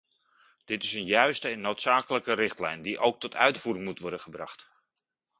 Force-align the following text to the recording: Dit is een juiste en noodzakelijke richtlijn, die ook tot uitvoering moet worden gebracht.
Dit 0.65 0.83
is 0.83 0.93
een 0.93 1.05
juiste 1.05 1.49
en 1.49 1.61
noodzakelijke 1.61 2.33
richtlijn, 2.33 2.81
die 2.81 2.99
ook 2.99 3.19
tot 3.19 3.35
uitvoering 3.35 3.85
moet 3.85 3.99
worden 3.99 4.19
gebracht. 4.19 4.69